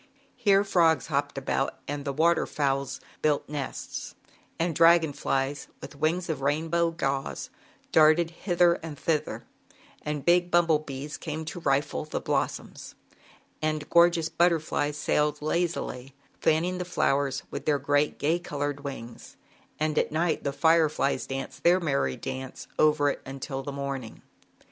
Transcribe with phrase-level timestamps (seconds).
[0.35, 4.15] Here frogs hopped about and the water fowls built nests,
[4.57, 7.51] and dragon flies with wings of rainbow gauze
[7.91, 9.43] darted hither and thither,
[10.01, 12.95] and big bumble bees came to rifle the blossoms,
[13.61, 19.37] and gorgeous butterflies sailed lazily, fanning the flowers with their great gay colored wings,
[19.79, 24.23] and at night the fireflies danced their merry dance over it until the morning.